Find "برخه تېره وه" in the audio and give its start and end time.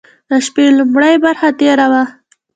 1.25-2.03